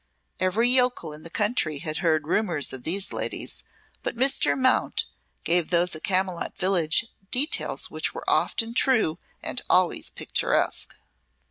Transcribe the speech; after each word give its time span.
Every 0.39 0.67
yokel 0.67 1.13
in 1.13 1.21
the 1.21 1.29
country 1.29 1.77
had 1.77 1.97
heard 1.97 2.25
rumours 2.27 2.73
of 2.73 2.81
these 2.81 3.13
ladies, 3.13 3.63
but 4.01 4.15
Mr. 4.15 4.57
Mount 4.57 5.05
gave 5.43 5.69
those 5.69 5.95
at 5.95 6.01
Camylott 6.03 6.57
village 6.57 7.05
details 7.29 7.91
which 7.91 8.11
were 8.11 8.27
often 8.27 8.73
true 8.73 9.19
and 9.43 9.61
always 9.69 10.09
picturesque. 10.09 10.95